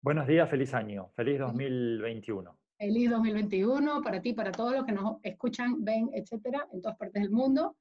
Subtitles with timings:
[0.00, 2.56] Buenos días, feliz año, feliz 2021.
[2.78, 7.20] Feliz 2021 para ti, para todos los que nos escuchan, ven, etcétera, en todas partes
[7.22, 7.76] del mundo.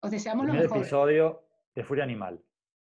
[0.00, 0.78] Os deseamos Primer lo mejor.
[0.78, 1.42] episodio
[1.74, 2.36] de Furia Animal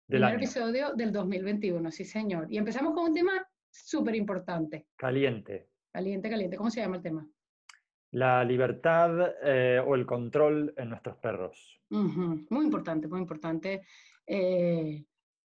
[0.07, 0.37] del Primer año.
[0.37, 2.47] episodio del 2021, sí señor.
[2.51, 4.87] Y empezamos con un tema súper importante.
[4.97, 5.69] Caliente.
[5.93, 6.57] Caliente, caliente.
[6.57, 7.25] ¿Cómo se llama el tema?
[8.11, 11.81] La libertad eh, o el control en nuestros perros.
[11.89, 13.81] Ujú, Muy importante, muy importante.
[14.27, 15.03] Eh,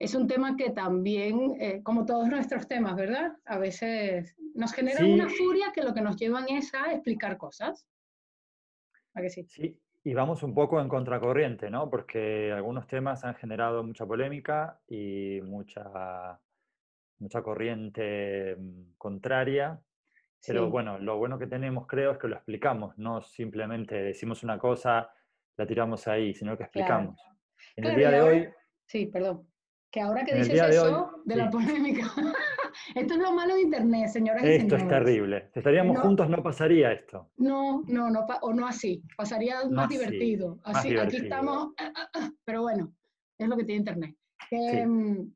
[0.00, 3.36] es un tema que también, eh, como todos nuestros temas, ¿verdad?
[3.44, 5.12] A veces nos generan Sí.
[5.12, 7.86] una furia que lo que nos llevan es a explicar cosas.
[9.14, 9.44] ¿A que sí?
[9.46, 11.90] Sí, y vamos un poco en contracorriente, ¿no?
[11.90, 16.40] Porque algunos temas han generado mucha polémica y mucha,
[17.18, 19.78] mucha corriente mm, contraria.
[20.46, 24.42] Pero Sí, bueno, lo bueno que tenemos, creo, es que lo explicamos, no simplemente decimos
[24.42, 25.10] una cosa,
[25.58, 27.12] la tiramos ahí, sino que claro.
[27.12, 27.20] explicamos.
[27.76, 28.48] En el Claro, día de hoy,
[28.86, 29.49] Sí, perdón.
[29.90, 31.50] Que ahora que En dices de hoy, eso, de la sí.
[31.50, 32.06] polémica.
[32.94, 34.88] Esto es lo malo de Internet, señoras y esto es señores.
[35.04, 35.50] terrible.
[35.52, 36.02] Si estaríamos No.
[36.02, 37.30] juntos no pasaría esto.
[37.36, 39.02] No, no, no, o no así.
[39.16, 40.56] Pasaría No más así, divertido.
[40.64, 41.22] más Así, aquí divertido.
[41.24, 42.92] estamos, ah, ah, ah, pero bueno,
[43.38, 44.14] es lo que tiene Internet.
[44.48, 44.86] Que, Sí.
[44.86, 45.34] mm,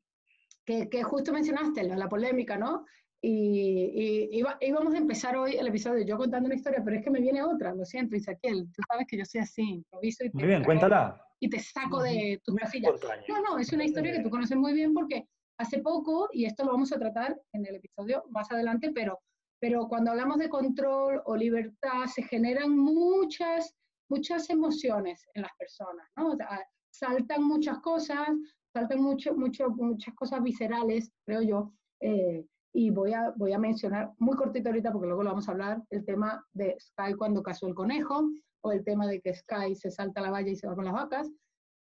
[0.65, 2.85] que, que justo mencionaste la, la polémica, ¿no?
[3.21, 7.09] Y, y íbamos a empezar hoy el episodio yo contando una historia, pero es que
[7.11, 8.67] me viene otra, lo siento, Isaquiel.
[8.73, 11.21] Tú sabes que yo soy así, improviso y Muy bien, cuéntala.
[11.39, 13.25] Y te saco de tus espontáneo.
[13.27, 16.65] No, no, es una historia que tú conoces muy bien porque hace poco, y esto
[16.65, 19.19] lo vamos a tratar en el episodio más adelante, pero,
[19.59, 23.73] pero cuando hablamos de control o libertad, se generan muchas,
[24.09, 26.29] muchas emociones en las personas, ¿no?
[26.31, 28.27] O sea, saltan muchas cosas,
[28.73, 34.11] saltan mucho, mucho, muchas cosas viscerales, creo yo, eh, y voy a, voy a mencionar
[34.19, 37.67] muy cortito ahorita, porque luego lo vamos a hablar, el tema de Sky cuando casó
[37.67, 38.29] el conejo,
[38.65, 40.93] o el tema de que Sky se salta la valla y se va con las
[40.95, 41.29] vacas,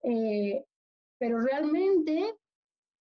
[0.02, 0.64] eh,
[1.18, 2.38] pero realmente,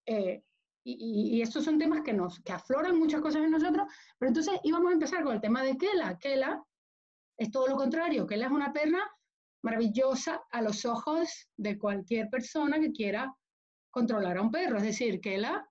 [0.04, 0.42] eh,
[0.84, 3.86] y, estos son temas que, nos, que afloran muchas cosas en nosotros,
[4.18, 6.18] pero entonces íbamos a empezar con el tema de Kela.
[6.18, 6.64] Kela
[7.36, 9.00] es todo lo contrario, Kela es una perra
[9.62, 13.32] maravillosa a los ojos de cualquier persona que quiera
[13.92, 15.68] controlar a un perro, es decir, Kela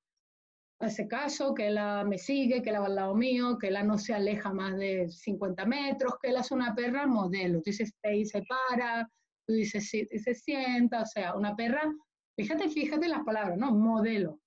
[0.79, 3.97] hace caso, que la me sigue, que la va al lado mío, que la no
[3.97, 7.59] se aleja más de 50 metros, que la es una perra modelo.
[7.59, 9.09] Tú dices, te se para,
[9.45, 11.91] tú dices, sí, se sienta, o sea, una perra,
[12.37, 13.73] fíjate, fíjate las palabras, ¿no?
[13.73, 14.39] Modelo.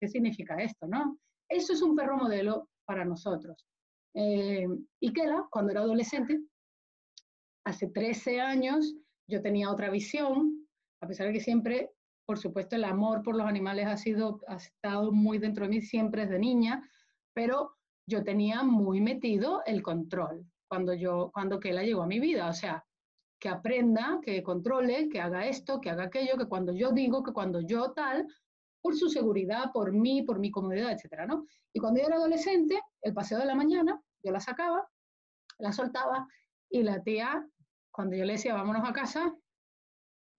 [0.00, 1.18] ¿Qué significa esto, no?
[1.48, 3.66] Eso es un perro modelo para nosotros.
[4.14, 4.66] Eh,
[5.00, 6.40] y Kela, cuando era adolescente,
[7.66, 8.94] hace 13 años,
[9.28, 10.66] yo tenía otra visión,
[11.02, 11.93] a pesar de que siempre
[12.26, 15.80] por supuesto, el amor por los animales ha sido, ha estado muy dentro de mí
[15.82, 16.88] siempre desde niña,
[17.34, 17.76] pero
[18.06, 22.52] yo tenía muy metido el control cuando yo, cuando Kela llegó a mi vida, o
[22.52, 22.84] sea,
[23.38, 27.32] que aprenda, que controle, que haga esto, que haga aquello, que cuando yo digo, que
[27.32, 28.26] cuando yo tal,
[28.82, 31.46] por su seguridad, por mí, por mi comodidad, etcétera, ¿no?
[31.72, 34.88] Y cuando yo era adolescente, el paseo de la mañana, yo la sacaba,
[35.58, 36.26] la soltaba,
[36.70, 37.46] y la tía,
[37.92, 39.32] cuando yo le decía, vámonos a casa,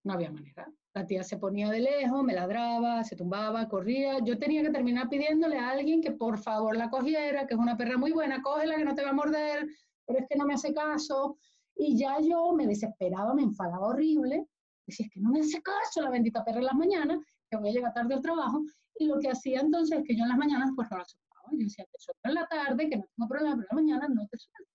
[0.03, 0.67] no había manera.
[0.95, 4.19] La tía se ponía de lejos, me ladraba, se tumbaba, corría.
[4.23, 7.75] Yo tenía que terminar pidiéndole a alguien que por favor la cogiera, que es una
[7.75, 9.67] perra muy buena, cógela que no te va a morder,
[10.05, 11.37] pero es que no me hace caso.
[11.75, 14.47] Y ya yo me desesperaba, me enfadaba horrible.
[14.87, 17.19] Decía, es que no me hace caso la bendita perra en las mañanas,
[17.49, 18.63] que voy a llegar tarde al trabajo.
[18.97, 21.49] Y lo que hacía entonces es que yo en las mañanas pues no la soltaba.
[21.51, 24.07] Yo decía, te suelto en la tarde, que no tengo problema, pero en la mañana
[24.07, 24.71] no te suelto.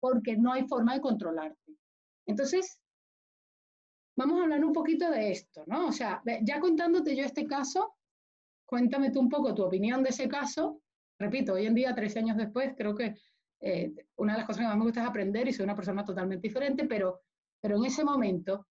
[0.00, 1.76] Porque no hay forma de controlarte.
[2.26, 2.80] Entonces,
[4.20, 5.88] vamos a hablar un poquito de esto, ¿no?
[5.88, 7.94] O sea, ya contándote yo este caso,
[8.66, 10.82] cuéntame tú un poco tu opinión de ese caso.
[11.18, 13.14] Repito, hoy en día, 13 años después, creo que
[13.60, 16.04] eh, una de las cosas que más me gusta es aprender y soy una persona
[16.04, 17.22] totalmente diferente, pero,
[17.60, 18.66] pero en ese momento,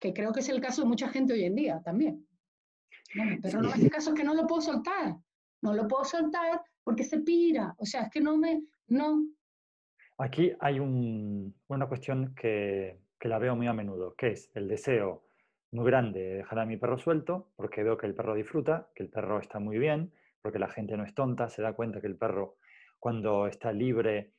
[0.00, 2.26] que creo que es el caso de mucha gente hoy en día también.
[3.16, 5.16] Bueno, pero no, este caso es que no lo puedo soltar,
[5.62, 9.24] no lo puedo soltar porque se pira, o sea, es que no me, no.
[10.18, 14.68] Aquí hay un- una cuestión que, que la veo muy a menudo, que es el
[14.68, 15.24] deseo
[15.72, 19.02] muy grande de dejar a mi perro suelto, porque veo que el perro disfruta, que
[19.02, 20.12] el perro está muy bien,
[20.42, 22.56] porque la gente no es tonta, se da cuenta que el perro
[22.98, 24.32] cuando está libre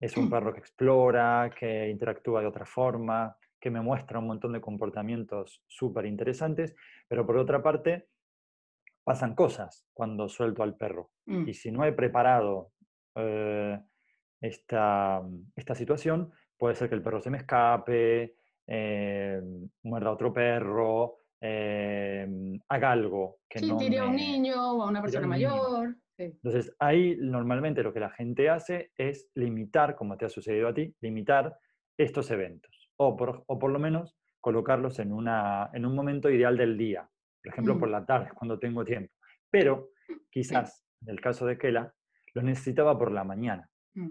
[0.00, 4.52] es un perro que explora, que interactúa de otra forma, que me muestra un montón
[4.52, 6.74] de comportamientos súper interesantes,
[7.06, 8.08] pero por otra parte
[9.04, 11.10] pasan cosas cuando suelto al perro.
[11.26, 12.72] Mm, Y si no he preparado
[13.14, 13.78] eh,
[14.40, 15.20] esta,
[15.54, 18.36] esta situación, puede ser que el perro se me escape,
[18.66, 19.40] eh,
[19.82, 22.28] muerda a otro perro, eh,
[22.68, 25.96] haga algo que sí, no tire a un niño o a una persona mayor.
[26.18, 26.24] sí.
[26.24, 30.74] Entonces, ahí normalmente lo que la gente hace es limitar, como te ha sucedido a
[30.74, 31.56] ti, limitar
[31.96, 32.90] estos eventos.
[32.98, 37.08] O por, o por lo menos colocarlos en, una, en un momento ideal del día.
[37.42, 37.92] Por ejemplo, por Mm.
[37.92, 39.14] la tarde, cuando tengo tiempo.
[39.50, 39.92] Pero
[40.30, 41.94] quizás, en el caso de Kela,
[42.34, 43.66] lo necesitaba por la mañana.
[43.94, 44.10] Mm.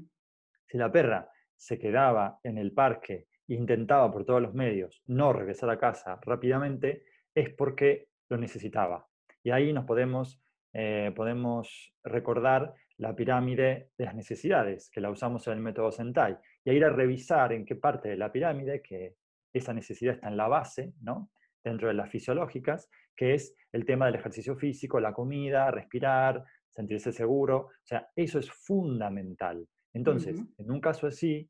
[0.68, 5.34] Si la perra se quedaba en el parque e intentaba por todos los medios no
[5.34, 7.04] regresar a casa rápidamente,
[7.36, 9.06] es porque lo necesitaba.
[9.44, 10.42] Y ahí nos podemos,
[10.74, 16.38] eh, podemos recordar la pirámide de las necesidades, que la usamos en el método Sentai,
[16.64, 19.16] y ir a revisar en qué parte de la pirámide, que
[19.54, 21.30] esa necesidad está en la base, ¿no?
[21.64, 27.12] dentro de las fisiológicas, que es el tema del ejercicio físico, la comida, respirar, sentirse
[27.12, 27.58] seguro.
[27.58, 29.68] O sea, eso es fundamental.
[29.94, 31.50] Entonces, en un caso así,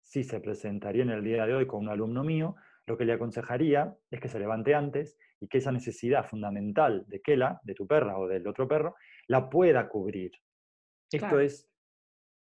[0.00, 3.14] si se presentaría en el día de hoy con un alumno mío, lo que le
[3.14, 7.86] aconsejaría es que se levante antes y que esa necesidad fundamental de Kela, de tu
[7.86, 8.96] perra o del otro perro,
[9.26, 10.32] la pueda cubrir.
[11.10, 11.68] Esto, es,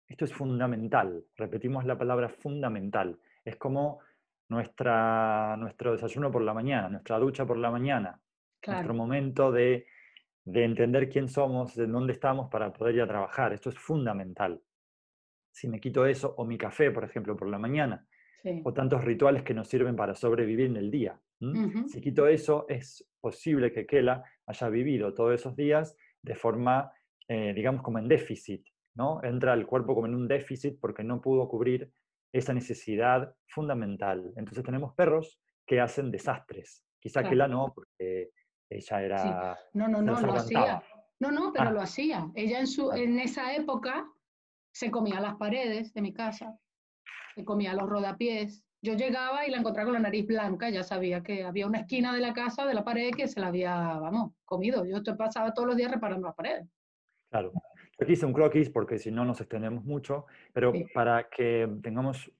[0.06, 1.24] esto es fundamental.
[1.36, 3.18] Repetimos la palabra fundamental.
[3.44, 4.00] Es como
[4.48, 8.20] nuestra, nuestro desayuno por la mañana, nuestra ducha por la mañana,
[8.66, 9.86] nuestro momento de,
[10.44, 13.52] de entender quién somos, de dónde estamos para poder ir a trabajar.
[13.52, 14.60] Esto es fundamental.
[15.50, 18.06] Si me quito eso, o mi café, por ejemplo, por la mañana,
[18.64, 21.20] o tantos rituales que nos sirven para sobrevivir en el día.
[21.86, 26.92] Si quito eso, es posible que Kela haya vivido todos esos días de forma,
[27.28, 29.22] eh, digamos, como en déficit, ¿no?
[29.22, 31.92] Entra el cuerpo como en un déficit porque no pudo cubrir
[32.32, 34.32] esa necesidad fundamental.
[34.36, 36.84] Entonces tenemos perros que hacen desastres.
[36.98, 38.30] Quizá Kela no, porque
[38.68, 39.58] ella era...
[39.74, 40.82] No, no, no, lo hacía.
[41.20, 41.72] No, no, pero ah.
[41.72, 42.30] lo hacía.
[42.34, 44.08] Ella en, su, en esa época
[44.78, 46.56] se comía las paredes de mi casa,
[47.34, 48.64] se comía los rodapiés.
[48.80, 52.14] Yo llegaba y la encontraba con la nariz blanca, ya sabía que había una esquina
[52.14, 54.84] de la casa, de la pared, que se la había, vamos, comido.
[54.84, 56.68] Yo pasaba todos los días reparando las paredes.
[57.28, 57.50] Claro.
[58.00, 62.30] Aquí hice un croquis porque si no nos extendemos mucho, pero para que tengamos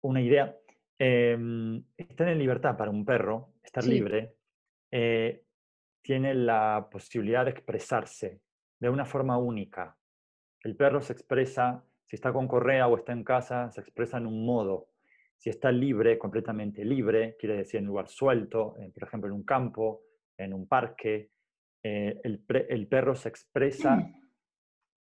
[0.00, 0.56] una idea,
[0.98, 4.32] em, estar en libertad para un perro, estar libre,
[4.90, 5.42] eh,
[6.00, 8.40] tiene la posibilidad de expresarse
[8.80, 9.94] de una forma única.
[10.62, 14.26] El perro se expresa, si está con correa o está en casa, se expresa en
[14.26, 14.88] un modo.
[15.36, 19.44] Si está libre, completamente libre, quiere decir en un lugar suelto, por ejemplo en un
[19.44, 20.02] campo,
[20.36, 21.30] en un parque,
[21.82, 24.10] eh, el, perro se expresa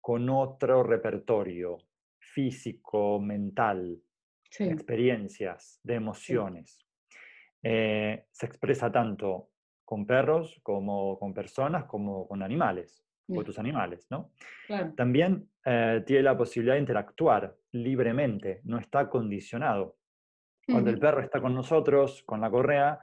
[0.00, 1.79] con otro repertorio
[2.19, 4.03] físico, mental,
[4.59, 6.87] de experiencias, de emociones.
[7.62, 9.50] Eh, se expresa tanto
[9.85, 14.33] con perros como con personas como con animales, o tus animales, ¿no?
[14.97, 19.97] También eh, tiene la posibilidad de interactuar libremente, no está condicionado.
[20.67, 23.01] Cuando el perro está con nosotros, con la correa,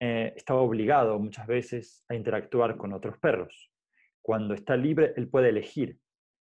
[0.00, 3.70] eh, está obligado muchas veces a interactuar con otros perros.
[4.20, 5.98] Cuando está libre, él puede elegir.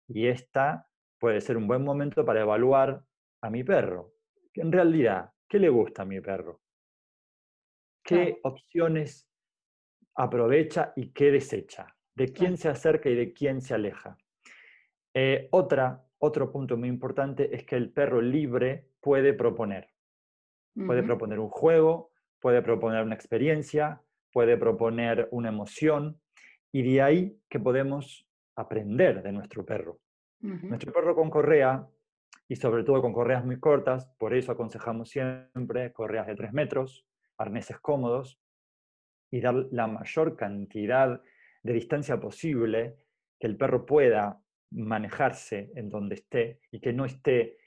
[0.08, 0.88] Y esta
[1.20, 3.04] puede ser un buen momento para evaluar
[3.42, 4.14] a mi perro.
[4.54, 6.62] En realidad, ¿qué le gusta a mi perro?
[8.04, 9.30] ¿Qué opciones
[10.16, 14.18] aprovecha y qué desecha, de quién se acerca y de quién se aleja.
[15.14, 19.90] Eh, otra, otro punto muy importante es que el perro libre puede proponer.
[20.74, 26.20] Puede proponer un juego, puede proponer una experiencia, puede proponer una emoción,
[26.72, 30.00] y de ahí que podemos aprender de nuestro perro.
[30.40, 31.88] Nuestro perro con correa,
[32.48, 37.08] y sobre todo con correas muy cortas, por eso aconsejamos siempre correas de 3 metros,
[37.38, 38.40] arneses cómodos,
[39.32, 42.96] y dar la mayor cantidad de distancia posible,
[43.40, 44.40] que el perro pueda
[44.72, 47.58] manejarse en donde esté y que no esté,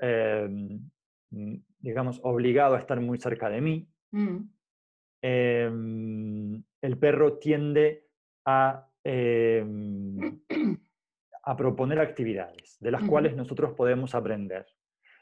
[0.00, 0.90] em,
[1.30, 4.38] mm, digamos, obligado a estar muy cerca de mí, mm.
[5.22, 8.06] em, el perro tiende
[8.44, 10.40] a, em,
[11.44, 14.66] a proponer actividades de las cuales nosotros podemos aprender.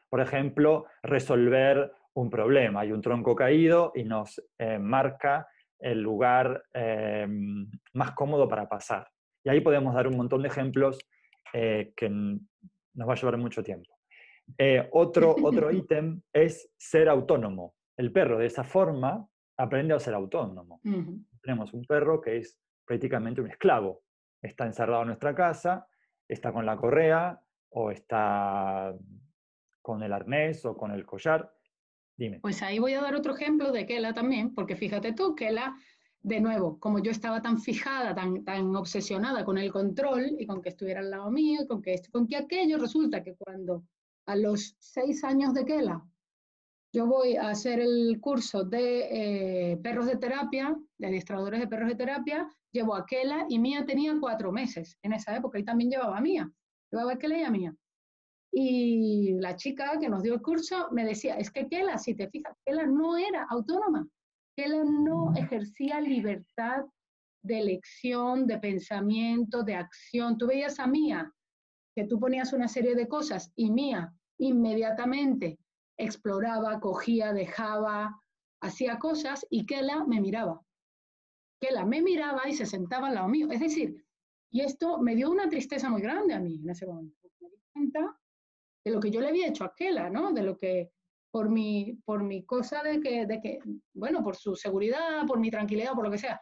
[0.09, 2.81] Por ejemplo, resolver un problema.
[2.81, 5.49] Hay un tronco caído y nos eh, marca
[5.83, 9.09] el lugar em, más cómodo para pasar.
[9.45, 10.99] Y ahí podemos dar un montón de ejemplos
[11.53, 13.99] eh, que nos va a llevar mucho tiempo.
[14.57, 17.75] Eh, otro otro ítem es ser autónomo.
[17.97, 20.81] El perro de esa forma aprende a ser autónomo.
[21.43, 24.03] Tenemos un perro que es prácticamente un esclavo.
[24.41, 25.87] Está encerrado en nuestra casa,
[26.29, 28.95] está con la correa o está
[29.81, 31.53] con el arnés o con el collar
[32.41, 35.77] pues ahí voy a dar otro ejemplo de Kela también, porque fíjate tú, Kela,
[36.23, 40.69] de nuevo, como yo estaba tan fijada, tan, obsesionada con el control y con que
[40.69, 43.85] estuviera al lado mío y con que esto, con que aquello, resulta que cuando
[44.27, 46.05] a los seis años de Kela
[46.93, 51.89] yo voy a hacer el curso de eh, perros de terapia, de adiestradores de perros
[51.89, 55.91] de terapia, llevo a Kela y Mía tenía cuatro meses en esa época y también
[55.91, 56.53] llevaba a Mía.
[56.91, 57.75] Llevaba a Kela y a Mía.
[58.55, 62.29] Y la chica que nos dio el curso me decía, es que Kela, si te
[62.29, 64.07] fijas, Kela no era autónoma,
[64.55, 66.85] Kela no ejercía libertad
[67.43, 70.37] de elección, de pensamiento, de acción.
[70.37, 71.33] Tú veías a Mía,
[71.97, 75.59] que tú ponías una serie de cosas y Mía inmediatamente
[75.99, 78.21] exploraba, cogía, dejaba,
[78.61, 80.61] hacía cosas y Kela me miraba.
[81.61, 83.51] Kela me miraba y se sentaba al lado mío.
[83.51, 84.05] Es decir,
[84.51, 87.17] y esto me dio una tristeza muy grande a mí en ese momento.
[87.41, 88.21] Me di cuenta
[88.85, 90.33] de lo que yo le había hecho a Kela, ¿no?
[90.33, 90.91] De lo que,
[91.31, 93.59] por mi, por mi cosa de que, de que,
[93.95, 96.41] bueno, por su seguridad, por mi tranquilidad, por lo que sea,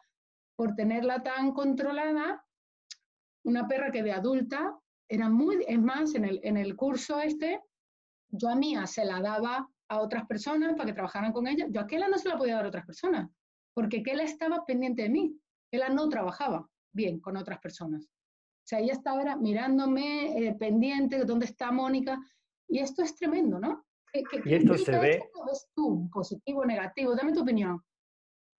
[0.57, 2.45] por tenerla tan controlada,
[3.45, 4.79] una perra que de adulta
[5.09, 7.63] era muy, es más, en el, en el curso este,
[8.29, 11.81] yo a Mía se la daba a otras personas para que trabajaran con ella, yo
[11.81, 13.31] a Kela no se la podía dar a otras personas,
[13.75, 15.37] porque Kela estaba pendiente de mí,
[15.71, 18.07] Kela no trabajaba bien con otras personas.
[18.71, 22.21] O sea, ella estaba mirándome, eh, pendiente de dónde está Mónica,
[22.69, 23.85] y esto es tremendo, ¿no?
[24.45, 25.23] y esto se ve...
[25.45, 27.17] ves tú, positivo o negativo?
[27.17, 27.83] Dame tu opinión.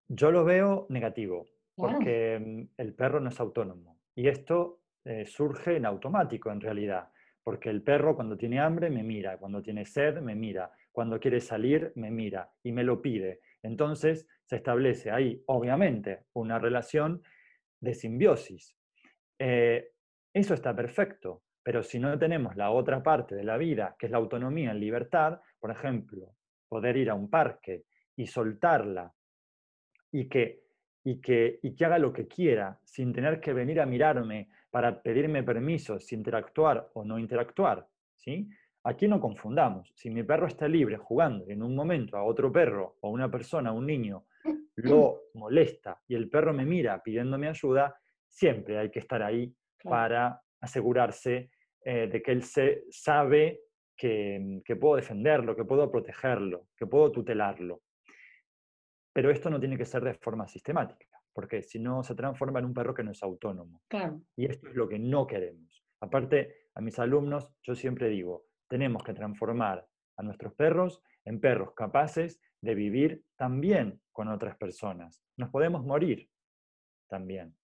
[0.09, 4.01] Yo lo veo negativo, porque mm, el perro no es autónomo.
[4.13, 7.07] Y esto eh, surge en automático, en realidad.
[7.41, 11.39] Porque el perro cuando tiene hambre me mira, cuando tiene sed me mira, cuando quiere
[11.39, 13.39] salir me mira y me lo pide.
[13.63, 17.23] Entonces se establece ahí, obviamente, una relación
[17.79, 18.75] de simbiosis.
[19.39, 19.87] Eh,
[20.33, 24.11] eso está perfecto, pero si no tenemos la otra parte de la vida, que es
[24.11, 26.35] la autonomía en libertad, por ejemplo,
[26.67, 27.85] poder ir a un parque
[28.15, 29.13] y soltarla
[30.11, 30.63] y que,
[31.03, 35.01] y que, y que haga lo que quiera sin tener que venir a mirarme para
[35.01, 37.85] pedirme permiso si interactuar o no interactuar.
[38.15, 38.49] ¿sí?
[38.83, 39.91] Aquí no confundamos.
[39.95, 43.29] Si mi perro está libre jugando y en un momento a otro perro o una
[43.29, 44.25] persona, un niño,
[44.75, 47.95] lo molesta y el perro me mira pidiéndome ayuda,
[48.27, 51.49] siempre hay que estar ahí para asegurarse
[51.83, 53.61] eh, de que él se, sabe
[53.95, 57.81] que, que puedo defenderlo, que puedo protegerlo, que puedo tutelarlo.
[59.13, 62.65] Pero esto no tiene que ser de forma sistemática porque si no se transforma en
[62.65, 63.81] un perro que no es autónomo.
[64.35, 65.83] Y esto es lo que no queremos.
[66.01, 69.85] Aparte, a mis alumnos yo siempre digo, tenemos que transformar
[70.17, 75.21] a nuestros perros en perros capaces de vivir también con otras personas.
[75.37, 76.29] Nos podemos morir
[77.07, 77.55] también.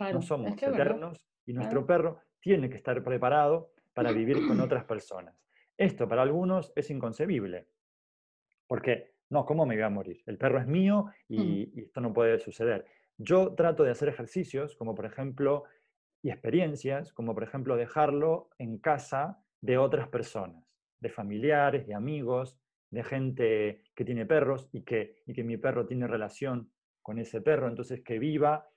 [0.00, 5.34] no somos eternos y nuestro perro tiene que estar preparado para vivir con otras personas.
[5.76, 7.66] Esto para algunos es inconcebible,
[8.66, 10.22] porque no, ¿cómo me voy a morir?
[10.26, 12.86] El perro es mío y esto no puede suceder.
[13.16, 15.64] Yo trato de hacer ejercicios, como por ejemplo,
[16.22, 20.64] y experiencias, como por ejemplo dejarlo en casa de otras personas,
[21.00, 22.58] de familiares, de amigos,
[22.90, 26.70] de gente que tiene perros y que, y que mi perro tiene relación
[27.02, 28.68] con ese perro, entonces que viva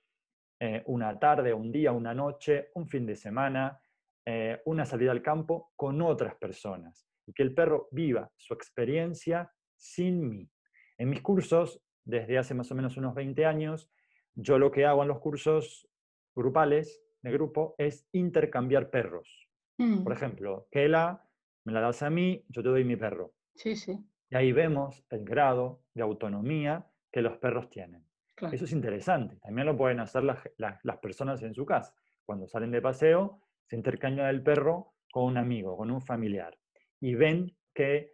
[0.60, 3.80] eh, una tarde, un día, una noche, un fin de semana,
[4.26, 9.52] eh, una salida al campo con otras personas y que el perro viva su experiencia
[9.76, 10.50] sin mí.
[10.96, 13.90] En mis cursos, desde hace más o menos unos 20 años,
[14.34, 15.88] yo lo que hago en los cursos
[16.34, 19.48] grupales de grupo es intercambiar perros.
[19.76, 20.12] Por mm.
[20.12, 21.24] ejemplo, Kela,
[21.64, 23.34] me la das a mí, yo te doy mi perro.
[23.54, 23.98] Sí, sí.
[24.30, 28.07] Y ahí vemos el grado de autonomía que los perros tienen.
[28.52, 29.36] Eso es interesante.
[29.36, 31.94] También lo pueden hacer las, personas en su casa.
[32.24, 36.56] Cuando salen de paseo, se intercambia el perro con un amigo, con un familiar.
[37.00, 38.12] Y ven qué,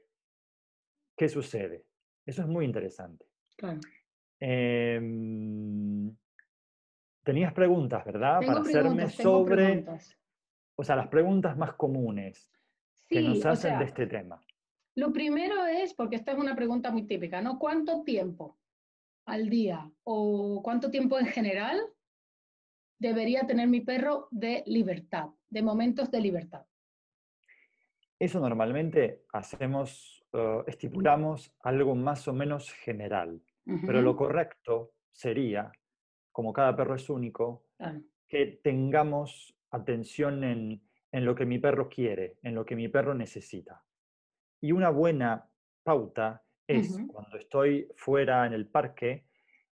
[1.16, 1.86] qué sucede.
[2.24, 3.26] Eso es muy interesante.
[3.56, 3.80] Claro.
[4.40, 6.14] Em,
[7.22, 8.40] tenías preguntas, ¿verdad?
[8.44, 9.84] Para hacerme sobre,
[10.76, 12.50] o sea, las preguntas más comunes
[13.08, 14.44] que nos hacen de este tema.
[14.96, 17.58] Lo primero es, porque esta es una pregunta muy típica, ¿no?
[17.58, 18.58] ¿Cuánto tiempo
[19.26, 21.80] al día o cuánto tiempo en general
[22.98, 26.64] debería tener mi perro de libertad, de momentos de libertad?
[28.18, 33.42] Eso normalmente hacemos, uh, estipulamos algo más o menos general.
[33.64, 35.72] Pero lo correcto sería,
[36.30, 37.64] como cada perro es único,
[38.28, 43.82] que tengamos atención en, lo que mi perro quiere, en lo que mi perro necesita.
[44.60, 45.48] Y una buena
[45.82, 49.24] pauta es, cuando estoy fuera en el parque,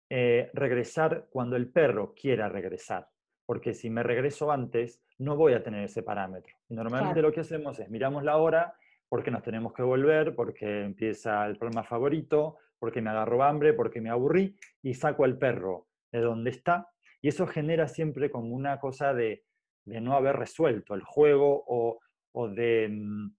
[0.09, 3.09] eh, regresar cuando el perro quiera regresar.
[3.45, 6.55] Porque si me regreso antes, no voy a tener ese parámetro.
[6.69, 8.75] Y normalmente lo que hacemos es miramos la hora
[9.09, 14.01] porque nos tenemos que volver, porque empieza el programa favorito, porque me agarró hambre, porque
[14.01, 16.89] me aburrí, y saco al perro de donde está.
[17.21, 19.43] Y eso genera siempre como una cosa de,
[19.85, 21.99] no haber resuelto el juego o,
[22.33, 23.35] o, de, mm,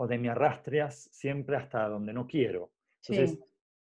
[0.00, 2.70] o de me arrastras siempre hasta donde no quiero.
[3.02, 3.38] Entonces,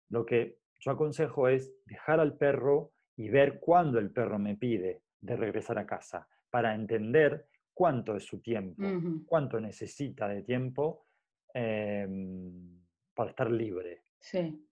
[0.10, 5.02] lo que yo aconsejo es dejar al perro y ver cuándo el perro me pide
[5.20, 8.84] de regresar a casa, para entender cuánto es su tiempo,
[9.26, 11.08] cuánto necesita de tiempo
[11.54, 12.82] em,
[13.16, 14.04] para estar libre.
[14.20, 14.64] Sí.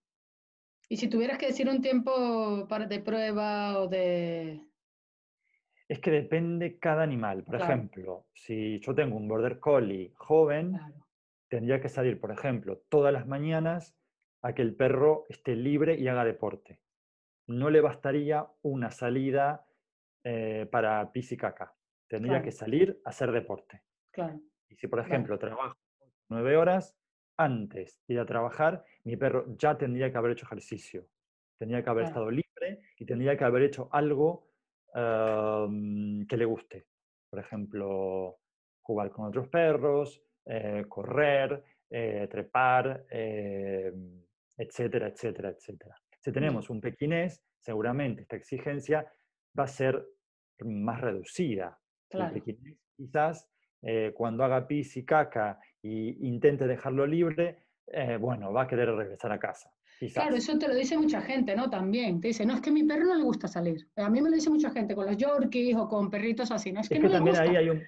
[0.88, 4.62] Y si tuvieras que decir un tiempo para, de prueba o de,
[5.88, 7.44] Es que depende cada animal.
[7.44, 10.80] Por ejemplo, si yo tengo un border collie joven,
[11.54, 13.96] tendría que salir, por ejemplo, todas las mañanas
[14.42, 16.80] a que el perro esté libre y haga deporte.
[17.46, 19.64] No le bastaría una salida
[20.24, 21.76] eh, para pis y caca.
[22.08, 23.84] Tendría que salir a hacer deporte.
[24.68, 25.78] Y si, por ejemplo, trabajo
[26.28, 26.98] nueve horas,
[27.38, 31.06] antes de ir a trabajar, mi perro ya tendría que haber hecho ejercicio.
[31.60, 34.48] Tendría que haber estado libre y tendría que haber hecho algo
[34.92, 36.88] que le guste.
[37.30, 38.40] Por ejemplo,
[38.82, 44.22] jugar con otros perros, eh, correr, eh, trepar, em,
[44.58, 45.96] etcétera, etcétera, etcétera.
[46.20, 49.06] Si tenemos un pequinés, seguramente esta exigencia
[49.58, 50.06] va a ser
[50.60, 51.80] más reducida.
[52.10, 53.50] El pequinés quizás
[53.82, 57.66] eh, cuando haga pis y caca e intente dejarlo libre,
[58.20, 59.70] bueno, va a querer regresar a casa.
[60.12, 61.70] Claro, eso te lo dice mucha gente, ¿no?
[61.70, 62.20] También.
[62.20, 63.88] Te dice, no, es que a mi perro no le gusta salir.
[63.96, 66.72] A mí me lo dice mucha gente con los Yorkies o con perritos así.
[66.72, 67.44] No es que, no también le gusta.
[67.44, 67.84] ahí hay un.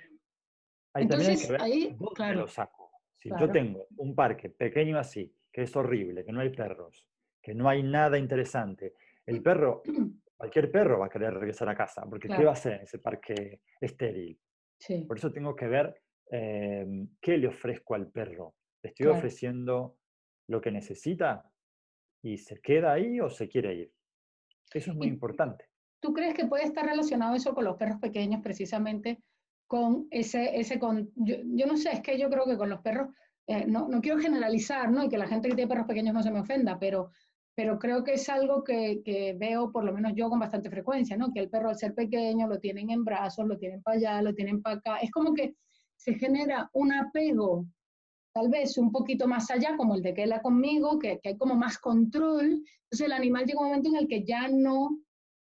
[0.95, 2.41] Entonces, ahí, claro.
[2.41, 2.91] Lo saco.
[3.15, 7.07] Si yo tengo un parque pequeño así, que es horrible, que no hay perros,
[7.41, 8.93] que no hay nada interesante,
[9.25, 9.81] el perro,
[10.37, 12.99] cualquier perro va a querer regresar a casa, porque ¿qué va a hacer en ese
[12.99, 14.39] parque estéril?
[14.77, 15.05] Sí.
[15.07, 18.55] Por eso tengo que ver em, qué le ofrezco al perro.
[18.83, 19.97] ¿Le estoy ofreciendo
[20.47, 21.49] lo que necesita?
[22.25, 23.93] y se queda ahí o se quiere ir.
[24.73, 25.65] Eso es muy importante.
[25.99, 29.21] ¿Tú crees que puede estar relacionado eso con los perros pequeños precisamente?
[29.67, 33.09] Con ese, ese con, yo, no sé, es que yo creo que con los perros,
[33.47, 35.03] eh, no, no, quiero generalizar, ¿no?
[35.03, 37.11] Y que la gente que tiene perros pequeños no se me ofenda, pero,
[37.55, 41.17] pero creo que es algo que, que, veo, por lo menos yo, con bastante frecuencia,
[41.17, 41.31] ¿no?
[41.33, 44.33] Que el perro al ser pequeño lo tienen en brazos, lo tienen para allá, lo
[44.33, 44.97] tienen para acá.
[44.97, 45.55] Es como que
[45.95, 47.65] se genera un apego
[48.35, 51.55] tal vez un poquito más allá, como el de Kela conmigo, que, que, hay como
[51.55, 52.61] más control.
[52.83, 54.99] Entonces el animal llega un momento en el que ya no,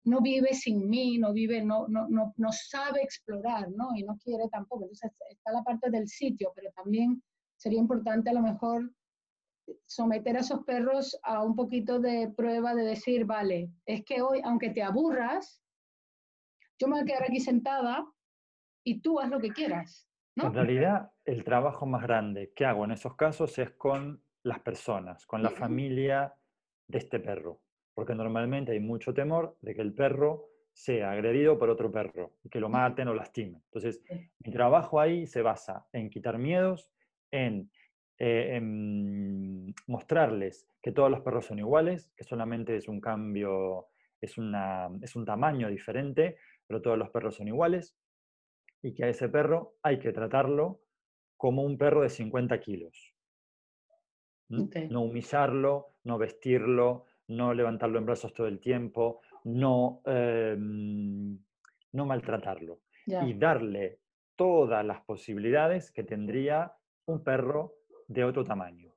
[0.04, 3.90] no vive sin mí, no vive, no, no, no, no sabe explorar, ¿no?
[3.96, 4.84] Y no quiere tampoco.
[4.84, 7.22] Entonces está la parte del sitio, pero también
[7.56, 8.90] sería importante a lo mejor
[9.86, 14.40] someter a esos perros a un poquito de prueba de decir, vale, es que hoy,
[14.44, 15.62] aunque te aburras,
[16.78, 18.06] yo me voy a quedar aquí sentada
[18.84, 20.06] y tú haz lo que quieras.
[20.36, 25.26] En realidad, el trabajo más grande que hago en esos casos es con las personas,
[25.26, 26.34] con la familia
[26.88, 27.62] de este perro,
[27.94, 32.58] porque normalmente hay mucho temor de que el perro sea agredido por otro perro, que
[32.60, 33.62] lo maten o lastimen.
[33.66, 34.02] Entonces,
[34.40, 36.90] mi trabajo ahí se basa en quitar miedos,
[37.30, 37.70] en,
[38.18, 43.86] eh, en, mostrarles que todos los perros son iguales, que solamente es un cambio,
[44.20, 47.96] es, una, es un tamaño diferente, pero todos los perros son iguales,
[48.82, 50.80] y que a ese perro hay que tratarlo
[51.36, 53.14] como un perro de 50 kilos.
[54.48, 61.38] No humillarlo, no vestirlo, no levantarlo en brazos todo el tiempo, no, em,
[61.92, 62.80] no maltratarlo.
[63.26, 64.00] Y darle
[64.36, 66.72] todas las posibilidades que tendría
[67.06, 67.74] un perro
[68.08, 68.94] de otro tamaño.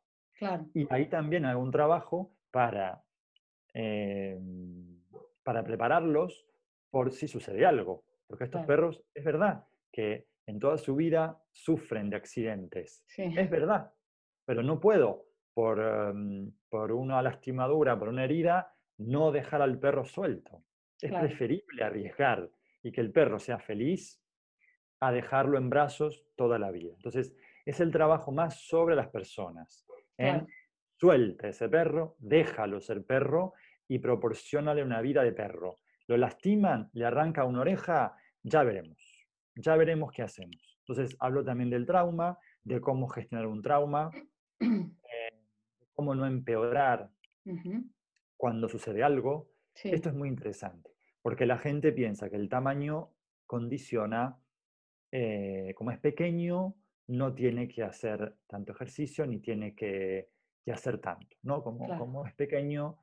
[0.73, 3.03] Y ahí también hago un trabajo para,
[3.73, 5.01] em,
[5.43, 6.45] para prepararlos
[6.89, 8.05] por si sucede algo.
[8.27, 13.05] Porque estos perros, es verdad, que en toda su vida sufren de accidentes.
[13.41, 13.93] Es verdad,
[14.45, 20.05] pero no puedo, por, em, por, una lastimadura, por una herida, no dejar al perro
[20.05, 20.63] suelto.
[20.99, 22.49] Es preferible arriesgar
[22.81, 24.21] y que el perro sea feliz
[24.99, 26.93] a dejarlo en brazos toda la vida.
[26.95, 29.85] Entonces, es el trabajo más sobre las personas.
[30.17, 30.47] En
[30.95, 33.53] suelta ese perro, déjalo ser perro
[33.87, 35.79] y proporcionale una vida de perro.
[36.07, 39.17] Lo lastiman, le arranca una oreja, ya veremos
[39.57, 40.77] ya veremos qué hacemos.
[40.79, 44.09] Entonces, hablo también del trauma, de cómo gestionar un trauma,
[44.59, 44.65] eh,
[45.97, 47.09] cómo no empeorar
[48.37, 49.49] cuando sucede algo.
[49.83, 50.91] Esto es muy interesante,
[51.23, 53.13] porque la gente piensa que el tamaño
[53.47, 54.37] condiciona,
[55.11, 56.75] eh, como es pequeño,
[57.07, 60.29] no tiene que hacer tanto ejercicio ni tiene que,
[60.71, 61.63] hacer tanto, ¿no?
[61.63, 62.99] Como, como es pequeño,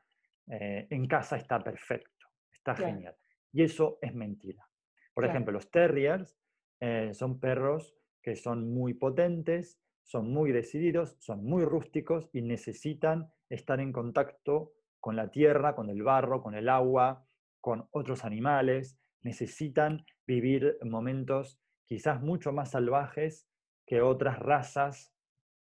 [0.46, 3.16] eh, en casa está perfecto, está genial.
[3.52, 4.68] Y eso es mentira.
[5.14, 6.38] Por ejemplo, los terriers
[6.78, 13.32] eh, son perros que son muy potentes, son muy decididos, son muy rústicos y necesitan
[13.48, 17.26] estar en contacto con la tierra, con el barro, con el agua,
[17.60, 23.48] con otros animales, necesitan vivir momentos quizás mucho más salvajes
[23.86, 25.14] que otras razas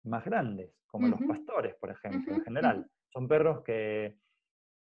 [0.04, 2.90] más grandes, como los pastores, por ejemplo, en general.
[3.08, 4.16] Son perros que,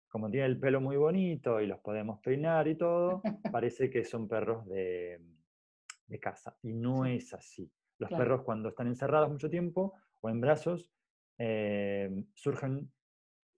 [0.09, 3.23] como tienen el pelo muy bonito y los podemos peinar y todo,
[3.53, 5.21] parece que son perros de,
[6.07, 6.57] de casa.
[6.63, 7.71] Y no es así.
[7.99, 10.93] Los perros cuando están encerrados mucho tiempo o en brazos,
[11.39, 12.93] eh, surgen,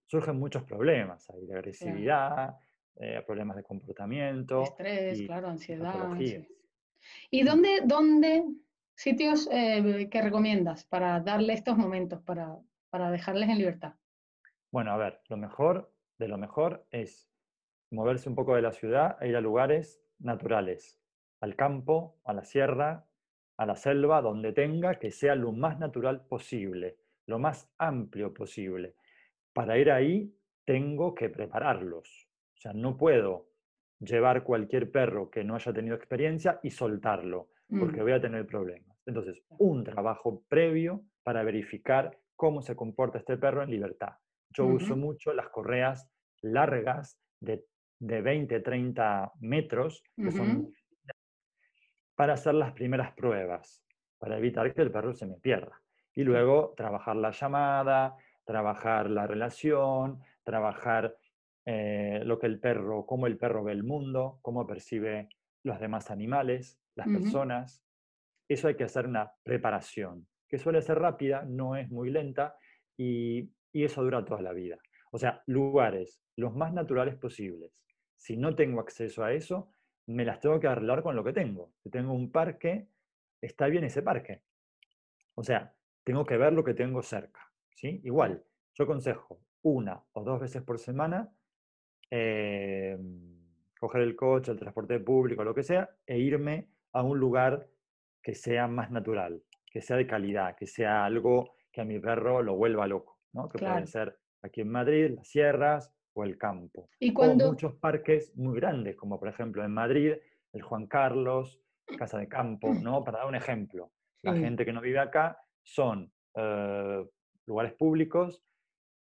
[0.05, 1.29] surgen muchos problemas.
[1.29, 2.57] Hay de agresividad,
[2.95, 4.63] eh, problemas de comportamiento.
[4.63, 6.17] Estrés, claro, ansiedad.
[7.29, 8.45] ¿Y dónde, dónde
[8.95, 12.57] sitios eh, que recomiendas para darle estos momentos, para,
[12.89, 13.93] para dejarles en libertad?
[14.71, 17.31] Bueno, a ver, lo mejor de lo mejor es
[17.91, 21.01] moverse un poco de la ciudad e ir a lugares naturales,
[21.39, 23.07] al campo, a la sierra,
[23.59, 26.95] a la selva, donde tenga que sea lo más natural posible,
[27.27, 28.95] lo más amplio posible.
[29.51, 30.33] Para ir ahí
[30.65, 32.29] tengo que prepararlos.
[32.55, 33.49] O sea, no puedo
[33.99, 38.03] llevar cualquier perro que no haya tenido experiencia y soltarlo, porque mm.
[38.03, 38.97] voy a tener problemas.
[39.05, 44.13] Entonces, un trabajo previo para verificar cómo se comporta este perro en libertad.
[44.51, 46.09] Yo uso mucho las correas
[46.41, 47.65] largas de,
[47.99, 50.71] de 20, 30 metros, que son
[52.19, 53.81] para hacer las primeras pruebas,
[54.17, 55.81] para evitar que el perro se me pierda.
[56.13, 61.15] Y luego trabajar la llamada, trabajar la relación, trabajar
[61.65, 65.29] eh, lo que el perro, cómo el perro ve el mundo, cómo percibe
[65.63, 67.85] los demás animales, las personas.
[68.49, 72.57] Eso hay que hacer una preparación, que suele ser rápida, no es muy lenta
[72.97, 74.77] y, y eso dura toda la vida.
[75.11, 77.71] O sea, lugares los más naturales posibles.
[78.17, 79.71] Si no tengo acceso a eso,
[80.09, 81.71] me las tengo que arreglar con lo que tengo.
[81.83, 82.87] Si tengo un parque,
[83.41, 84.41] está bien ese parque.
[85.35, 87.51] O sea, tengo que ver lo que tengo cerca.
[87.73, 88.01] ¿sí?
[88.03, 88.43] Igual,
[88.73, 91.31] yo aconsejo una o dos veces por semana
[92.11, 93.37] Em,
[93.79, 97.67] coger el coche, el transporte público, lo que sea, e irme a un lugar
[98.21, 102.41] que sea más natural, que sea de calidad, que sea algo que a mi perro
[102.41, 103.47] lo vuelva loco, ¿no?
[103.47, 106.89] que pueden ser aquí en Madrid, las sierras o el campo.
[106.99, 107.47] ¿Y cuando...
[107.47, 110.13] O muchos parques muy grandes, como por ejemplo en Madrid,
[110.53, 111.59] el Juan Carlos,
[111.97, 113.03] Casa de Campo, ¿no?
[113.03, 113.91] para dar un ejemplo.
[114.21, 117.05] La gente que no vive acá son eh,
[117.45, 118.43] lugares públicos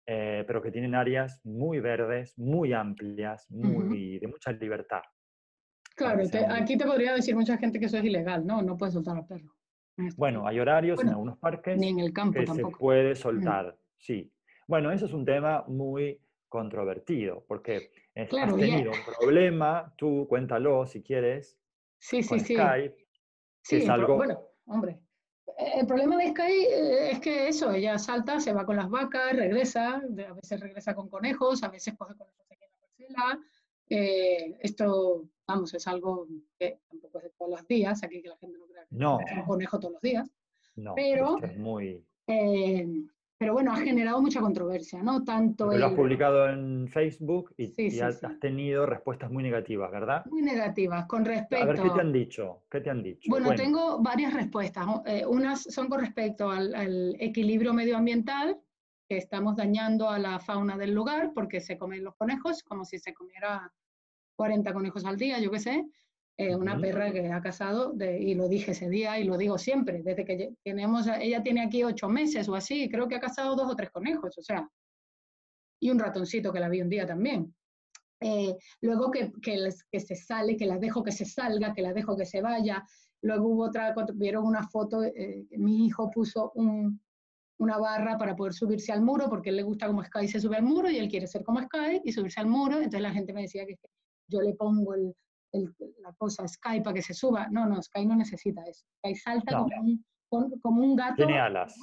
[0.09, 5.02] eh, pero que tienen áreas muy verdes, muy amplias, muy, de mucha libertad.
[5.96, 8.62] Claro, aquí te podría decir mucha gente que eso es ilegal, ¿no?
[8.62, 9.52] No puedes soltar al perro.
[10.16, 13.16] Bueno, hay horarios en algunos parques ni en el campo que se puede mm.
[13.16, 14.31] soltar, sí.
[14.68, 16.20] Bueno, eso es un tema muy
[16.57, 21.59] controvertido, porque has tenido un problema, tú cuéntalo si quieres,
[21.99, 22.55] sí, sí, sí.
[22.55, 22.97] Skype,
[23.61, 24.16] sí, es algo...
[24.16, 24.99] Bueno, hombre,
[25.59, 29.37] el problema de Sky eh, es que eso, ella salta, se va con las vacas,
[29.37, 33.40] regresa, a veces regresa con conejos, a veces coge conejos aquí en la parcela.
[33.90, 36.27] Eh, esto, vamos, es algo
[36.59, 39.19] que tampoco es de todos los días, aquí que la gente no crea que no.
[39.21, 40.27] es un conejo todos los días.
[40.77, 42.03] No, pero, es muy...
[42.27, 42.87] Eh,
[43.38, 45.22] pero bueno, ha generado mucha controversia, ¿no?
[45.22, 50.25] Tanto Lo has publicado en Facebook y, has, tenido respuestas muy negativas, ¿verdad?
[50.27, 51.62] Muy negativas, con respecto...
[51.62, 52.62] A ver, ¿qué te han dicho?
[52.70, 53.29] ¿Qué te han dicho?
[53.29, 54.87] Bueno, tengo varias respuestas.
[55.05, 58.59] Eh, unas son con respecto al, equilibrio medioambiental,
[59.07, 62.99] que estamos dañando a la fauna del lugar porque se comen los conejos, como si
[62.99, 63.70] se comiera
[64.37, 65.87] 40 conejos al día, yo qué sé.
[66.38, 70.03] Eh, una perra que ha casado, y lo dije ese día y lo digo siempre,
[70.03, 73.72] desde que tenemos, ella tiene aquí ocho meses o así, creo que ha casado dos
[73.72, 74.68] o tres conejos, o sea,
[75.81, 77.55] y un ratoncito que la vi un día también.
[78.20, 81.94] Eh, luego que, que, que, se sale, que la dejo que se salga, que la
[81.94, 82.85] dejo que se vaya.
[83.22, 87.01] Luego hubo otra, vieron una foto, eh, mi hijo puso un,
[87.59, 90.57] una barra para poder subirse al muro, porque él le gusta como Sky se sube
[90.57, 92.77] al muro y él quiere ser como Sky y subirse al muro.
[92.77, 93.79] Entonces la gente me decía que
[94.29, 95.14] yo le pongo el,
[95.99, 97.49] la cosa Sky para que se suba.
[97.51, 98.85] No, no, Sky no necesita eso.
[98.99, 99.75] Sky salta como,
[100.31, 101.16] un, como, un, gato.
[101.16, 101.75] Tiene alas.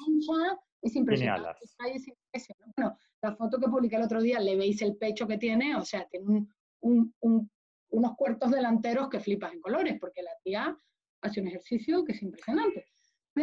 [0.81, 1.59] es impresionante.
[1.63, 2.73] es impresionante.
[2.77, 5.85] Bueno, la foto que publiqué el otro día, le veis el pecho que tiene, o
[5.85, 6.45] sea, tiene
[6.81, 7.49] un,
[7.89, 10.77] unos cuartos delanteros que flipas en colores, porque la tía
[11.21, 12.85] hace un ejercicio que es impresionante.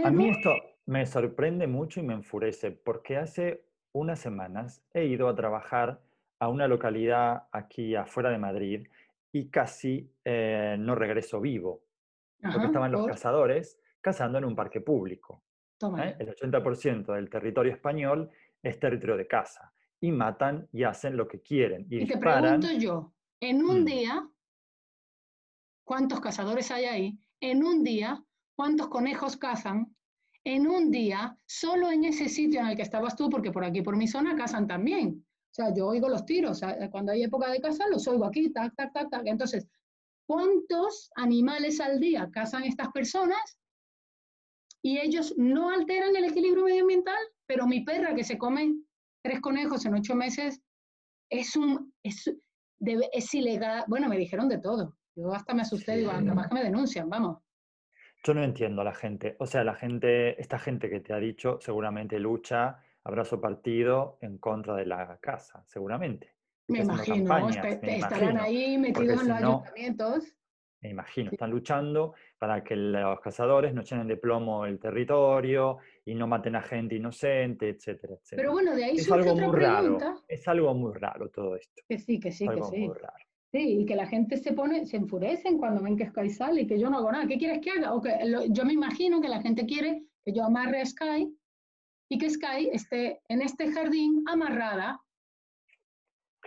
[0.04, 0.50] A mí esto
[0.86, 6.00] me sorprende mucho y me enfurece, porque hace unas semanas he ido a trabajar
[6.38, 8.86] a una localidad aquí afuera de Madrid
[9.32, 11.84] y casi eh, no regreso vivo,
[12.42, 15.44] porque estaban los cazadores cazando en un parque público.
[15.98, 16.16] ¿eh?
[16.18, 18.30] El 80% del territorio español
[18.62, 21.86] es territorio de caza y matan y hacen lo que quieren.
[21.90, 23.84] Y, te pregunto yo, en un mm.
[23.84, 24.28] día,
[25.84, 27.18] ¿cuántos cazadores hay ahí?
[27.40, 28.22] En un día,
[28.54, 29.94] ¿cuántos conejos cazan?
[30.44, 33.82] En un día, solo en ese sitio en el que estabas tú, porque por aquí,
[33.82, 35.24] por mi zona, cazan también.
[35.50, 36.60] O sea, yo oigo los tiros,
[36.92, 39.26] cuando hay época de caza los oigo aquí, tac, tac, tac, tac.
[39.26, 39.66] Entonces,
[40.26, 43.58] ¿cuántos animales al día cazan estas personas?
[44.82, 48.74] Y ellos no alteran el equilibrio medioambiental, pero mi perra que se come
[49.22, 50.62] tres conejos en ocho meses
[51.28, 52.32] es un es,
[53.12, 53.84] es ilegal.
[53.88, 54.96] Bueno, me dijeron de todo.
[55.16, 57.38] Yo hasta me asusté, digo, capaz que me denuncian, vamos.
[58.22, 59.36] Yo no entiendo a la gente.
[59.38, 62.78] O sea, la gente, esta gente que te ha dicho seguramente lucha
[63.10, 66.34] abrazo partido en contra de la casa, seguramente.
[66.68, 70.36] Me imagino, estarán ahí metidos en los ayuntamientos.
[70.82, 76.14] Me imagino, están luchando para que los cazadores no llenen de plomo el territorio y
[76.14, 78.42] no maten a gente inocente, etcétera, etcétera.
[78.42, 80.04] Pero bueno, de ahí es surge algo otra muy pregunta.
[80.06, 80.24] Raro.
[80.26, 81.82] Es algo muy raro todo esto.
[81.86, 82.78] Que sí, que sí, que sí.
[82.78, 83.24] Muy raro.
[83.52, 86.66] Sí, y que la gente se pone, se enfurecen cuando ven que Sky sale y
[86.66, 87.26] que yo no hago nada.
[87.26, 87.92] ¿Qué quieres que haga?
[87.92, 88.16] O que
[88.48, 91.36] yo me imagino que la gente quiere que yo amarre a Sky
[92.10, 95.00] y que Sky esté en este jardín amarrada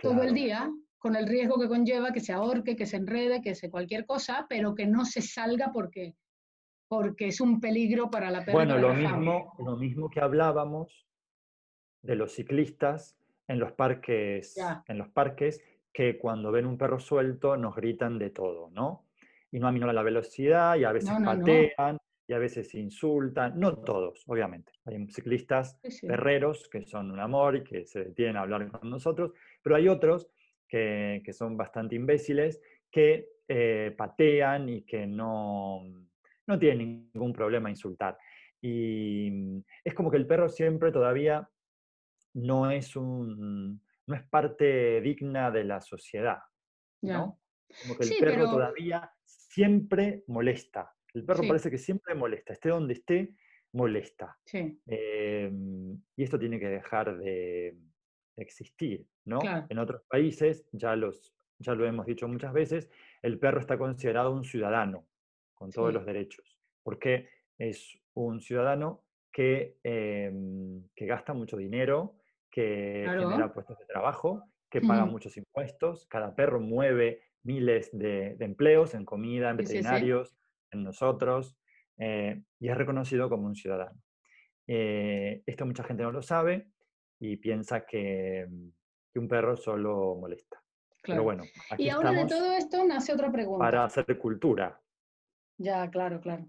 [0.00, 3.54] todo el día con el riesgo que conlleva que se ahorque, que se enrede, que
[3.54, 6.14] se cualquier cosa, pero que no se salga porque,
[6.86, 8.74] porque es un peligro para la persona.
[8.74, 11.06] Bueno, lo mismo, lo mismo que hablábamos
[12.02, 13.16] de los ciclistas
[13.48, 18.30] en los parques, en los parques, que cuando ven un perro suelto nos gritan de
[18.30, 19.06] todo, ¿no?
[19.50, 24.22] Y no aminoran la velocidad y a veces patean y a veces insultan, no todos,
[24.26, 24.72] obviamente.
[24.86, 29.32] Hay ciclistas perreros que son un amor y que se detienen a hablar con nosotros,
[29.62, 30.30] pero hay otros
[30.68, 32.60] que, son bastante imbéciles,
[32.90, 35.84] que eh, patean y que no,
[36.46, 38.16] no tienen ningún problema insultar.
[38.60, 41.48] Y mm, es como que el perro siempre todavía
[42.34, 46.38] no es, un, no es parte digna de la sociedad.
[47.02, 47.38] ¿no?
[47.82, 50.92] Como que el perro todavía siempre molesta.
[51.14, 53.34] El perro parece que siempre molesta, esté donde esté,
[53.72, 54.36] molesta.
[54.52, 57.76] Em, y esto tiene que dejar de,
[58.36, 59.38] existir, ¿no?
[59.68, 62.90] En otros países, ya, los, ya lo hemos dicho muchas veces,
[63.22, 65.06] el perro está considerado un ciudadano,
[65.54, 72.16] con todos los derechos, porque es un ciudadano que, em, que gasta mucho dinero,
[72.50, 78.94] que genera puestos de trabajo, que paga muchos impuestos, cada perro mueve miles de, empleos
[78.94, 80.34] en comida, en veterinarios,
[80.74, 81.56] en nosotros,
[81.96, 84.00] eh, y es reconocido como un ciudadano.
[84.66, 86.68] Eh, esto mucha gente no lo sabe,
[87.18, 88.46] y piensa que,
[89.14, 90.60] un perro solo molesta.
[91.02, 91.44] Pero bueno,
[91.78, 93.64] y ahora de todo esto nace otra pregunta.
[93.64, 94.80] Para hacer cultura.
[95.58, 96.48] Ya, claro, claro.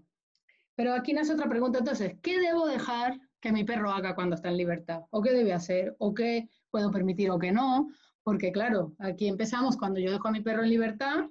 [0.74, 4.48] Pero aquí nace otra pregunta entonces, ¿qué debo dejar que mi perro haga cuando está
[4.48, 5.02] en libertad?
[5.10, 5.94] ¿O qué debe hacer?
[5.98, 7.88] ¿O qué puedo permitir o qué no?
[8.22, 11.26] Porque claro, aquí empezamos cuando yo dejo a mi perro en libertad,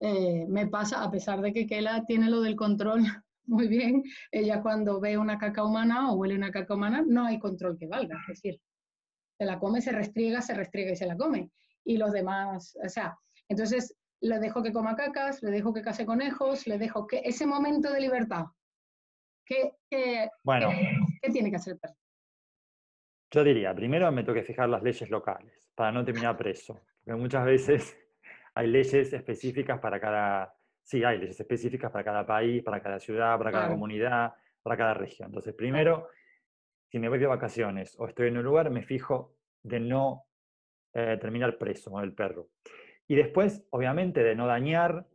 [0.00, 3.02] eh, me pasa, a pesar de que Kela tiene lo del control
[3.46, 7.38] muy bien, ella cuando ve una caca humana o huele una caca humana, no hay
[7.38, 8.18] control que valga.
[8.28, 8.60] Es decir,
[9.38, 11.50] se la come, se restriega, se restriega y se la come.
[11.84, 13.16] Y los demás, o sea,
[13.48, 17.46] entonces le dejo que coma cacas, le dejo que case conejos, le dejo que ese
[17.46, 18.46] momento de libertad,
[19.46, 19.72] ¿qué,
[20.42, 20.68] bueno,
[21.22, 21.94] ¿qué, tiene que hacer el perro?
[23.30, 27.20] Yo diría, primero me tengo que fijar las leyes locales para no terminar preso, porque
[27.20, 27.96] muchas veces
[28.58, 33.38] hay leyes específicas para cada, sí, hay leyes específicas para cada país, para cada ciudad,
[33.38, 35.28] para cada comunidad, para cada región.
[35.28, 36.08] Entonces, primero,
[36.90, 40.24] si me voy de vacaciones o estoy en un lugar, me fijo de no
[40.92, 42.48] eh, terminar preso con el perro.
[43.06, 45.06] Y después, obviamente, de no dañar,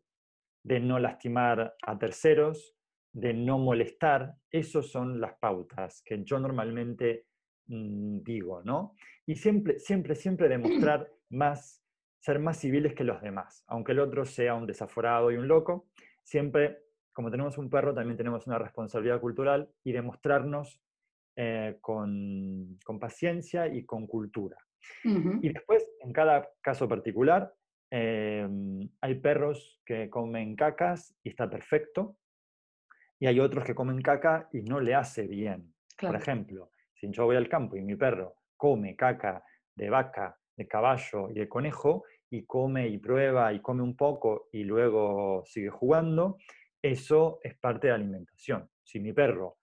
[0.64, 2.78] de no lastimar a terceros,
[3.12, 4.36] de no molestar.
[4.50, 7.26] Esas son las pautas que yo normalmente
[7.68, 8.96] mm, digo, ¿no?
[9.26, 11.83] Y siempre, siempre, siempre demostrar más,
[12.24, 13.66] ser más civiles que los demás.
[13.68, 15.90] Aunque el otro sea un desaforado y un loco,
[16.24, 16.80] siempre,
[17.12, 20.82] como tenemos un perro, también tenemos una responsabilidad cultural y demostrarnos
[21.36, 24.56] eh, con, paciencia y con cultura.
[25.04, 27.54] Y después, en cada caso particular,
[27.92, 32.18] em, hay perros que comen cacas y está perfecto,
[33.20, 35.74] y hay otros que comen caca y no le hace bien.
[36.00, 39.44] Por ejemplo, si yo voy al campo y mi perro come caca
[39.76, 44.50] de vaca, de caballo y de conejo, y come y prueba y come un poco
[44.52, 46.38] y luego sigue jugando,
[46.82, 48.68] eso es parte de la alimentación.
[48.84, 49.60] Si mi perro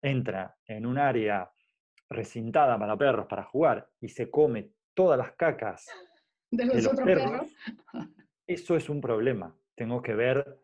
[0.00, 1.50] entra en un área
[2.08, 5.86] recintada para perros para jugar y se come todas las cacas
[6.50, 7.56] de los, otros perros,
[8.46, 9.52] eso es un problema.
[9.74, 10.60] Tengo que ver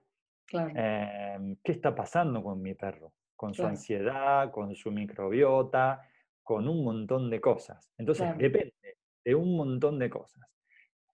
[0.52, 6.08] em, qué está pasando con mi perro, con su ansiedad, con su microbiota,
[6.44, 7.92] con un montón de cosas.
[7.98, 8.97] Entonces, depende
[9.28, 10.48] de un montón de cosas.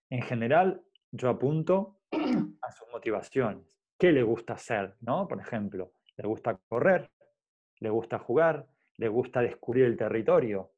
[0.09, 1.99] En general, yo apunto
[2.61, 3.77] a sus motivaciones.
[3.99, 4.95] ¿Qué le gusta hacer?
[5.01, 5.27] ¿no?
[5.27, 7.11] Por ejemplo, le gusta correr,
[7.81, 10.71] le gusta jugar, le gusta descubrir el territorio.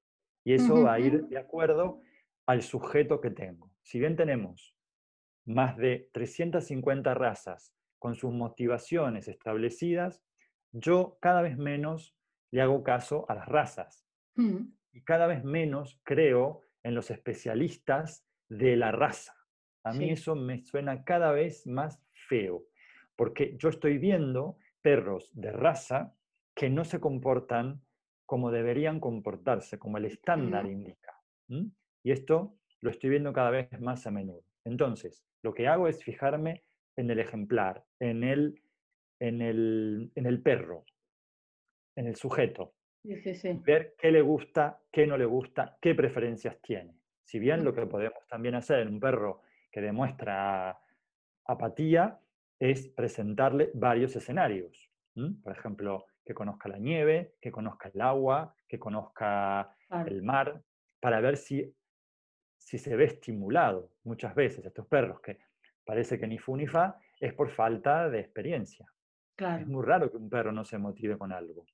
[0.44, 2.02] Y eso va a ir de acuerdo
[2.48, 3.70] al sujeto que tengo.
[3.84, 4.76] Si bien tenemos
[5.46, 10.24] más de 350 razas con sus motivaciones establecidas,
[10.72, 12.16] yo cada vez menos
[12.50, 14.08] le hago caso a las razas.
[14.34, 14.72] Mm.
[14.94, 19.36] Y cada vez menos creo en los especialistas de la raza.
[19.84, 22.64] A mí eso me suena cada vez más feo,
[23.18, 26.16] porque yo estoy viendo perros de raza
[26.56, 27.82] que no se comportan
[28.26, 31.22] como deberían comportarse, como el estándar indica.
[32.04, 34.44] Y esto lo estoy viendo cada vez más a menudo.
[34.64, 36.64] Entonces, lo que hago es fijarme
[36.96, 38.62] en el ejemplar, en el,
[39.20, 40.86] en el, en el perro,
[41.98, 42.74] en el sujeto.
[43.64, 46.98] Ver qué le gusta, qué no le gusta, qué preferencias tiene.
[47.24, 49.42] Si bien lo que podemos también hacer en un perro
[49.72, 50.78] que demuestra
[51.46, 52.20] apatía
[52.60, 54.92] es presentarle varios escenarios.
[55.44, 60.62] Por ejemplo, que conozca la nieve, que conozca el agua, que conozca el mar,
[61.00, 61.74] para ver si,
[62.58, 63.94] si se ve estimulado.
[64.04, 65.40] Muchas veces estos perros que
[65.86, 68.86] parece que ni fu ni fa, es por falta de experiencia.
[69.62, 71.66] Es muy raro que un perro no se motive con algo.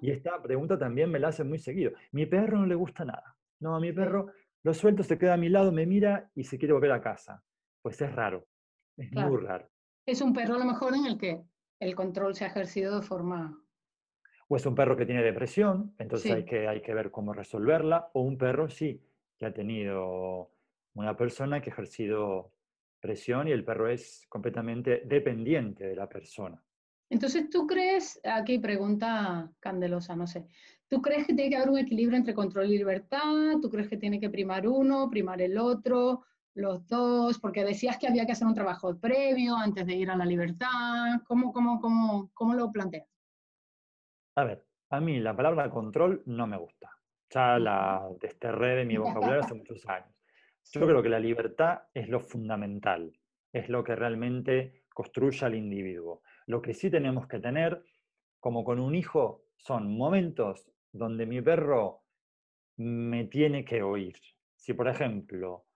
[0.00, 1.92] Y esta pregunta también me la hace muy seguido.
[2.12, 3.36] Mi perro no le gusta nada.
[3.60, 4.30] No, a mi perro
[4.62, 7.42] lo suelto, se queda a mi lado, me mira y se quiere volver a casa.
[7.82, 8.46] Pues es raro.
[8.96, 9.68] Es muy raro.
[10.06, 11.42] Es un perro a lo mejor en el que
[11.80, 13.62] el control se ha ejercido de forma...
[14.48, 18.10] O es un perro que tiene depresión, entonces hay, que, hay que ver cómo resolverla.
[18.14, 19.02] O un perro, sí,
[19.36, 20.50] que ha tenido
[20.94, 22.52] una persona que ha ejercido
[22.98, 26.62] presión y el perro es completamente dependiente de la persona.
[27.10, 30.46] Entonces, ¿tú crees, aquí pregunta Candelosa, no sé,
[30.88, 33.56] ¿tú crees que tiene que haber un equilibrio entre control y libertad?
[33.62, 37.38] ¿Tú crees que tiene que primar uno, primar el otro, los dos?
[37.38, 41.20] Porque decías que había que hacer un trabajo previo antes de ir a la libertad.
[41.26, 43.08] ¿Cómo, cómo, cómo, cómo lo planteas?
[44.36, 46.90] A ver, a mí la palabra control no me gusta.
[47.30, 50.14] Ya la desterré de mi vocabulario hace muchos años.
[50.72, 53.12] Yo creo que la libertad es lo fundamental,
[53.52, 56.22] es lo que realmente construye al individuo.
[56.48, 57.84] Lo que sí tenemos que tener,
[58.40, 62.04] como con un hijo, son momentos donde mi perro
[62.78, 64.16] me tiene que oír.
[64.56, 65.66] Si, por ejemplo,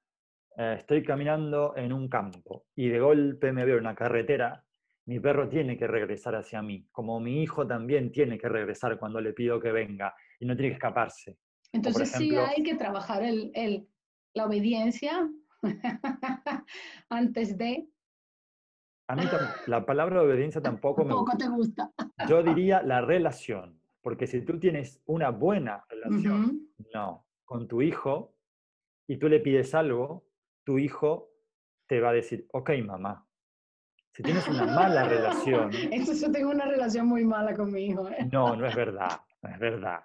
[0.57, 4.65] eh, estoy caminando en un campo y de golpe me veo en una carretera,
[5.05, 9.21] mi perro tiene que regresar hacia mí, como mi hijo también tiene que regresar cuando
[9.21, 11.37] le pido que venga y no tiene que escaparse.
[11.73, 13.87] Entonces sí hay que trabajar el,
[14.33, 15.29] la obediencia
[17.11, 17.89] antes de
[19.09, 19.23] a mí
[19.67, 21.37] la palabra obediencia tampoco me gusta.
[21.37, 21.93] te gusta.
[22.29, 28.35] Yo diría la relación, porque si tú tienes una buena relación, no, con tu hijo,
[29.07, 30.25] y tú le pides algo,
[30.65, 31.31] tu hijo
[31.87, 33.27] te va a decir, ok, mamá.
[34.13, 35.71] Si tienes una mala relación...
[35.91, 38.09] Entonces yo tengo una relación muy mala con mi hijo.
[38.09, 38.29] ¿eh?
[38.31, 40.01] No, no es verdad, no es verdad.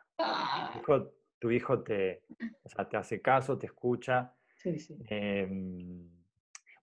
[1.40, 2.24] Tu hijo, te,
[2.90, 4.34] te hace caso, te escucha.
[4.56, 4.98] Sí, sí.
[5.08, 6.10] Em,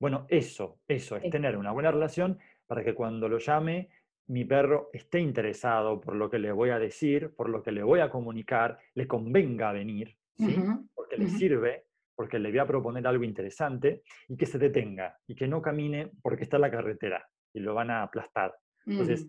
[0.04, 3.88] bueno, eso, eso, es tener una buena relación para que cuando lo llame,
[4.26, 7.82] mi perro esté interesado por lo que le voy a decir, por lo que le
[7.82, 10.56] voy a comunicar, le convenga venir, ¿sí?
[10.94, 15.34] porque le sirve, porque le voy a proponer algo interesante y que se detenga y
[15.34, 18.54] que no camine porque está en la carretera y lo van a aplastar.
[18.84, 19.26] Entonces,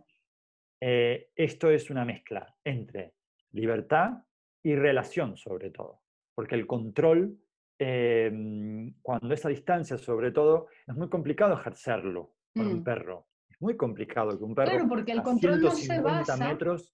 [0.81, 3.13] eh, esto es una mezcla entre
[3.53, 4.25] libertad
[4.61, 6.01] y relación sobre todo,
[6.35, 7.39] porque el control
[7.77, 8.74] Em,
[9.05, 12.83] cuando esa distancia, sobre todo, es muy complicado ejercerlo para un mm.
[12.83, 13.27] perro.
[13.47, 14.71] Es muy complicado que un perro.
[14.71, 16.35] Claro, porque el control no se basa.
[16.37, 16.91] Metros,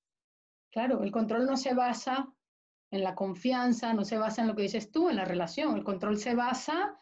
[0.74, 2.28] claro, el control no se basa
[2.92, 5.78] en la confianza, no se basa en lo que dices tú, en la relación.
[5.78, 7.00] El control se basa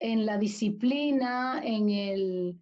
[0.00, 2.58] en la disciplina, en el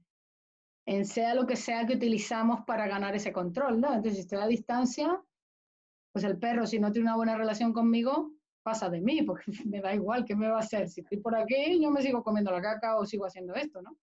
[0.84, 3.94] en sea lo que sea que utilizamos para ganar ese control, ¿no?
[3.94, 5.22] Entonces, si estoy a distancia,
[6.10, 9.80] pues el perro, si no tiene una buena relación conmigo, pasa de mí, porque me
[9.80, 10.88] da igual, ¿qué me va a hacer?
[10.88, 13.96] Si estoy por aquí, yo me sigo comiendo la caca o sigo haciendo esto, ¿no?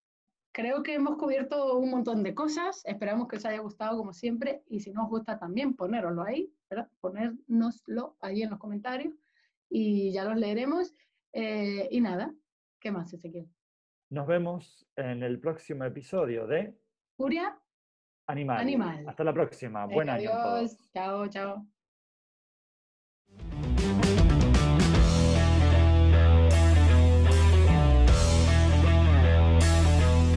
[0.52, 4.64] Creo que hemos cubierto un montón de cosas, esperamos que os haya gustado como siempre
[4.68, 6.90] y si no os gusta también ponéroslo ahí, ¿verdad?
[7.02, 9.14] Ponérnoslo ahí en los comentarios
[9.70, 10.94] y ya los leeremos.
[11.34, 12.34] Eh, y nada,
[12.80, 13.48] ¿qué más, Ezequiel?
[14.10, 16.76] Nos vemos en el próximo episodio de
[17.16, 17.56] Furia
[18.30, 18.58] Animal.
[18.60, 19.06] Animal.
[19.08, 19.86] Hasta la próxima.
[19.88, 20.32] Buen año.
[20.32, 20.78] Adiós.
[20.94, 21.79] Chao, chao.